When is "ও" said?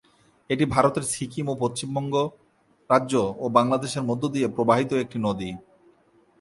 1.49-1.53, 3.39-3.45